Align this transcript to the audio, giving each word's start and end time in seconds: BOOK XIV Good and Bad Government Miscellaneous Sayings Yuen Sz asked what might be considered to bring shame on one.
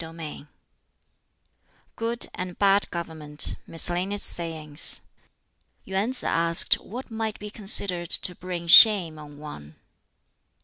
BOOK 0.01 0.15
XIV 0.15 0.47
Good 1.95 2.27
and 2.33 2.57
Bad 2.57 2.89
Government 2.89 3.53
Miscellaneous 3.67 4.23
Sayings 4.23 4.99
Yuen 5.85 6.09
Sz 6.11 6.23
asked 6.23 6.73
what 6.79 7.11
might 7.11 7.37
be 7.37 7.51
considered 7.51 8.09
to 8.09 8.33
bring 8.33 8.65
shame 8.65 9.19
on 9.19 9.37
one. 9.37 9.75